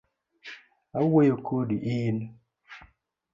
[0.97, 2.17] Awuoyo kodi in.